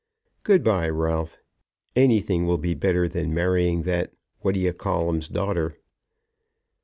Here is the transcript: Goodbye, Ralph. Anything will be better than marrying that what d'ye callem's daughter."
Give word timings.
Goodbye, 0.41 0.89
Ralph. 0.89 1.37
Anything 1.95 2.47
will 2.47 2.57
be 2.57 2.73
better 2.73 3.07
than 3.07 3.35
marrying 3.35 3.83
that 3.83 4.11
what 4.39 4.53
d'ye 4.55 4.71
callem's 4.71 5.29
daughter." 5.29 5.77